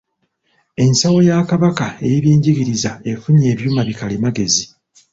[0.83, 4.63] Ensawo ya Kabaka ey'eby'Enjigiriza efunye ebyuma bikalimagezi.